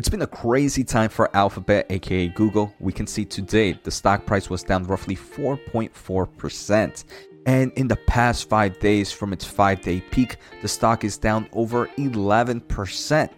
[0.00, 2.72] It's been a crazy time for Alphabet, aka Google.
[2.80, 7.04] We can see today the stock price was down roughly 4.4%.
[7.44, 11.50] And in the past five days from its five day peak, the stock is down
[11.52, 13.28] over 11%.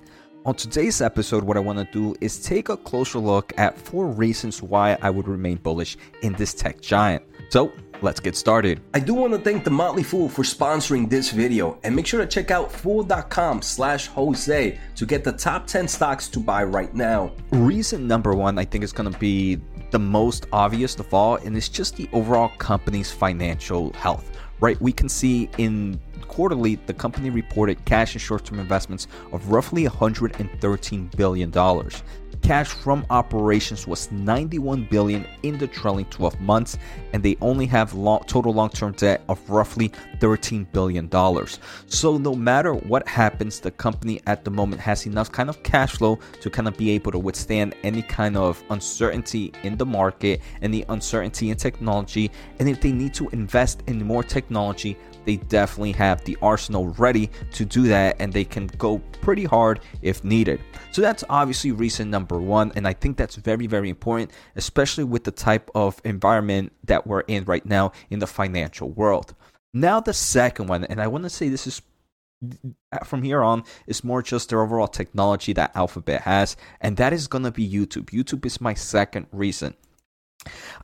[0.44, 4.06] On today's episode, what I want to do is take a closer look at four
[4.06, 7.24] reasons why I would remain bullish in this tech giant.
[7.48, 7.72] So,
[8.02, 8.80] let's get started.
[8.94, 12.20] I do want to thank the Motley Fool for sponsoring this video and make sure
[12.20, 16.94] to check out fool.com slash Jose to get the top 10 stocks to buy right
[16.94, 17.32] now.
[17.50, 19.60] Reason number one, I think is going to be
[19.90, 24.80] the most obvious of all, and it's just the overall company's financial health, right?
[24.80, 26.00] We can see in
[26.32, 31.50] quarterly, the company reported cash and short term investments of roughly $113 billion.
[32.42, 36.76] Cash from operations was 91 billion in the trailing 12 months,
[37.12, 41.60] and they only have long, total long-term debt of roughly 13 billion dollars.
[41.86, 45.92] So no matter what happens, the company at the moment has enough kind of cash
[45.92, 50.40] flow to kind of be able to withstand any kind of uncertainty in the market,
[50.62, 52.28] any uncertainty in technology,
[52.58, 57.30] and if they need to invest in more technology, they definitely have the arsenal ready
[57.52, 60.60] to do that and they can go pretty hard if needed.
[60.90, 62.72] So that's obviously reason number one.
[62.76, 67.20] And I think that's very, very important, especially with the type of environment that we're
[67.20, 69.34] in right now in the financial world.
[69.74, 71.80] Now, the second one, and I want to say this is
[73.04, 77.28] from here on is more just the overall technology that Alphabet has, and that is
[77.28, 78.06] going to be YouTube.
[78.06, 79.74] YouTube is my second reason.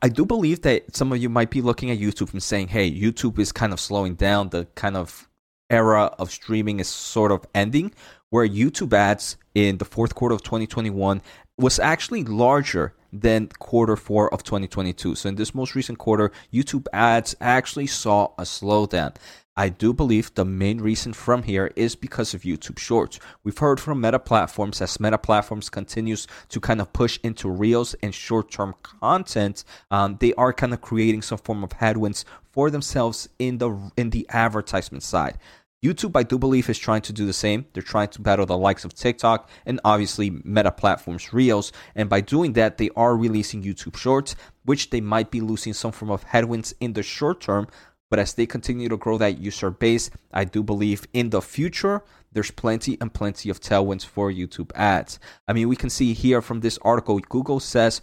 [0.01, 2.89] I do believe that some of you might be looking at YouTube and saying, hey,
[2.91, 4.49] YouTube is kind of slowing down.
[4.49, 5.27] The kind of
[5.69, 7.93] era of streaming is sort of ending,
[8.29, 11.21] where YouTube ads in the fourth quarter of 2021
[11.59, 15.15] was actually larger than quarter four of 2022.
[15.15, 19.15] So in this most recent quarter, YouTube ads actually saw a slowdown.
[19.57, 23.19] I do believe the main reason from here is because of YouTube Shorts.
[23.43, 27.93] We've heard from Meta Platforms as Meta Platforms continues to kind of push into Reels
[28.01, 29.65] and short-term content.
[29.91, 34.11] Um, they are kind of creating some form of headwinds for themselves in the in
[34.11, 35.37] the advertisement side.
[35.83, 37.65] YouTube, I do believe, is trying to do the same.
[37.71, 41.71] They're trying to battle the likes of TikTok and obviously Meta Platforms Reels.
[41.95, 44.35] And by doing that, they are releasing YouTube Shorts,
[44.65, 47.67] which they might be losing some form of headwinds in the short term.
[48.09, 52.01] But as they continue to grow that user base, I do believe in the future,
[52.33, 55.17] there's plenty and plenty of tailwinds for YouTube ads.
[55.47, 58.01] I mean, we can see here from this article, Google says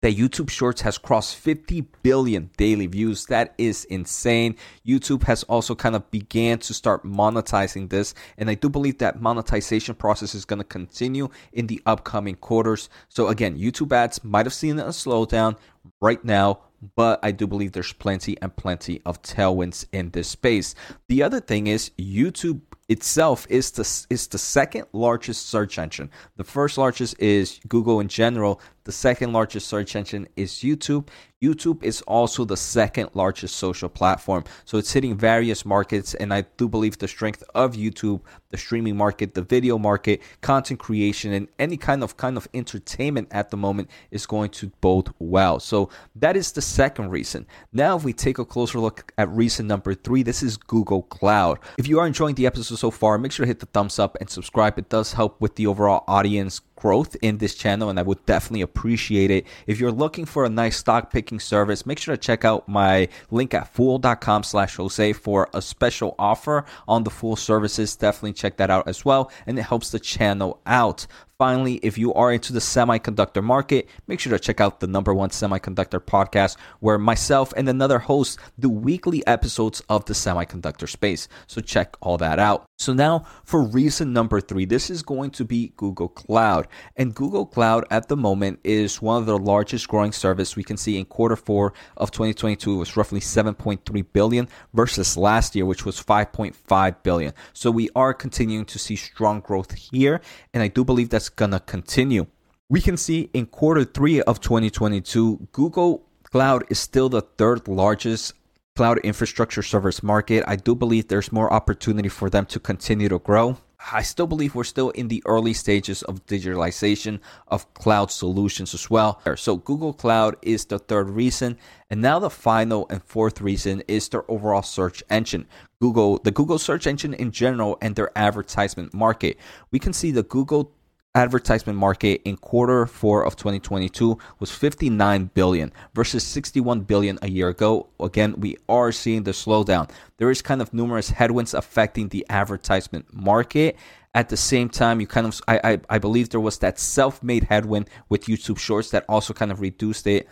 [0.00, 3.26] that YouTube Shorts has crossed 50 billion daily views.
[3.26, 4.56] That is insane.
[4.86, 9.20] YouTube has also kind of began to start monetizing this, and I do believe that
[9.20, 12.88] monetization process is going to continue in the upcoming quarters.
[13.08, 15.56] So again, YouTube ads might have seen a slowdown
[16.00, 16.60] right now,
[16.94, 20.74] but I do believe there's plenty and plenty of tailwinds in this space.
[21.08, 26.10] The other thing is YouTube itself is the is the second largest search engine.
[26.36, 28.60] The first largest is Google in general.
[28.84, 31.08] The second largest search engine is YouTube.
[31.42, 34.42] YouTube is also the second largest social platform.
[34.64, 38.96] So it's hitting various markets and I do believe the strength of YouTube, the streaming
[38.96, 43.56] market, the video market, content creation and any kind of kind of entertainment at the
[43.56, 45.60] moment is going to bode well.
[45.60, 47.46] So that is the second reason.
[47.72, 51.60] Now if we take a closer look at reason number 3, this is Google Cloud.
[51.78, 54.16] If you are enjoying the episode so far, make sure to hit the thumbs up
[54.20, 54.76] and subscribe.
[54.76, 58.62] It does help with the overall audience growth in this channel and I would definitely
[58.62, 59.46] appreciate it.
[59.66, 63.08] If you're looking for a nice stock picking service, make sure to check out my
[63.30, 67.96] link at fool.com slash Jose for a special offer on the Fool services.
[67.96, 71.06] Definitely check that out as well and it helps the channel out.
[71.38, 75.14] Finally, if you are into the semiconductor market, make sure to check out the number
[75.14, 81.28] one semiconductor podcast where myself and another host do weekly episodes of the semiconductor space.
[81.46, 82.66] So check all that out.
[82.76, 86.66] So now for reason number three, this is going to be Google Cloud.
[86.96, 90.76] And Google Cloud at the moment is one of the largest growing service we can
[90.76, 95.84] see in quarter four of 2022 it was roughly 7.3 billion versus last year, which
[95.84, 97.32] was 5.5 billion.
[97.52, 100.20] So we are continuing to see strong growth here.
[100.52, 102.26] And I do believe that's going to continue.
[102.68, 108.34] We can see in quarter three of 2022, Google Cloud is still the third largest
[108.76, 110.44] cloud infrastructure service market.
[110.46, 113.56] I do believe there's more opportunity for them to continue to grow.
[113.92, 118.90] I still believe we're still in the early stages of digitalization of cloud solutions as
[118.90, 119.22] well.
[119.36, 121.56] So Google Cloud is the third reason.
[121.88, 125.46] And now the final and fourth reason is their overall search engine.
[125.80, 129.38] Google, the Google search engine in general and their advertisement market.
[129.70, 130.72] We can see the Google
[131.14, 137.48] advertisement market in quarter four of 2022 was 59 billion versus 61 billion a year
[137.48, 137.88] ago.
[138.00, 139.90] Again, we are seeing the slowdown.
[140.18, 143.76] There is kind of numerous headwinds affecting the advertisement market.
[144.14, 147.44] At the same time, you kind of, I, I, I believe there was that self-made
[147.44, 150.28] headwind with YouTube Shorts that also kind of reduced it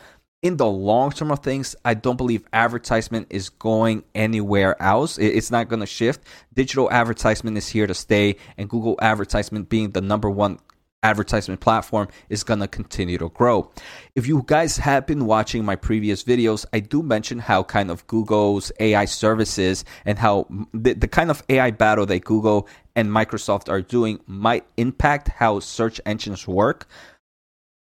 [0.47, 5.19] in the long term of things, I don't believe advertisement is going anywhere else.
[5.19, 6.21] It's not going to shift.
[6.55, 10.61] Digital advertisement is here to stay, and Google advertisement being the number one
[11.03, 13.71] advertisement platform is going to continue to grow.
[14.15, 18.07] If you guys have been watching my previous videos, I do mention how kind of
[18.07, 23.69] Google's AI services and how the, the kind of AI battle that Google and Microsoft
[23.69, 26.87] are doing might impact how search engines work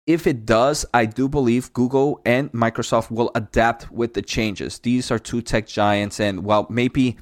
[0.06, 4.78] if it does, I do believe Google and Microsoft will adapt with the changes.
[4.80, 7.16] These are two tech giants, and while maybe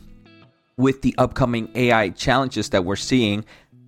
[0.77, 3.45] with the upcoming AI challenges that we're seeing,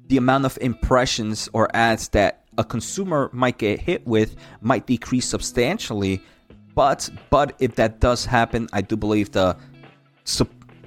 [0.08, 5.26] the amount of impressions or ads that a consumer might get hit with might decrease
[5.26, 6.20] substantially.
[6.74, 9.56] But but if that does happen, I do believe the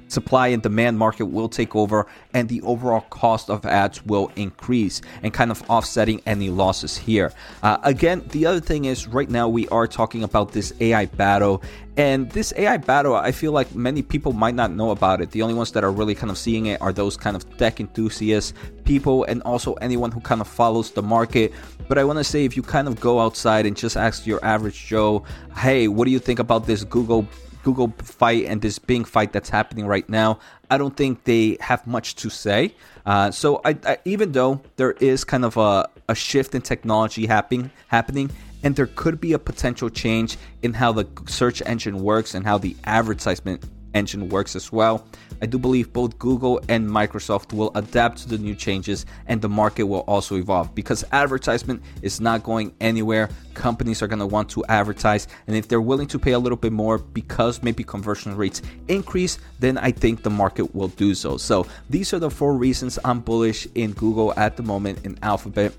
[0.08, 5.02] supply and demand market will take over and the overall cost of ads will increase
[5.24, 7.32] and kind of offsetting any losses here.
[7.64, 11.62] Uh, again, the other thing is right now we are talking about this AI battle
[11.98, 15.32] and this AI battle, I feel like many people might not know about it.
[15.32, 17.80] The only ones that are really kind of seeing it are those kind of tech
[17.80, 18.54] enthusiasts,
[18.84, 21.54] people, and also anyone who kind of follows the market.
[21.88, 24.44] But I want to say if you kind of go outside and just ask your
[24.44, 25.24] average Joe,
[25.56, 27.26] hey, what do you think about this Google
[27.66, 30.40] Google fight and this Bing fight that's happening right now,
[30.70, 32.76] I don't think they have much to say.
[33.08, 37.26] Uh, so I, I, even though there is kind of a, a shift in technology
[37.26, 38.30] happening, happening,
[38.62, 42.60] and there could be a potential change in how the search engine works and how
[42.60, 43.64] the advertisement
[43.96, 45.08] engine works as well.
[45.42, 49.50] I do believe both Google and Microsoft will adapt to the new changes and the
[49.50, 53.30] market will also evolve because advertisement is not going anywhere.
[53.54, 56.58] Companies are going to want to advertise, and if they're willing to pay a little
[56.58, 61.38] bit more because maybe conversion rates increase, then I think the market will do so.
[61.38, 65.74] So, these are the four reasons I'm bullish in Google at the moment in Alphabet.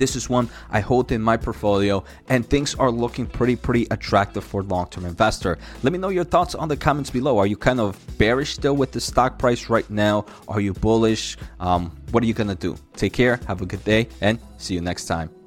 [0.00, 4.42] This is one I hold in my portfolio, and things are looking pretty, pretty attractive
[4.42, 5.58] for long-term investor.
[5.82, 7.36] Let me know your thoughts on the comments below.
[7.36, 10.24] Are you kind of bearish still with the stock price right now?
[10.48, 11.36] Are you bullish?
[11.60, 12.76] Um, what are you gonna do?
[12.96, 15.39] Take care, have a good day, and see you next time.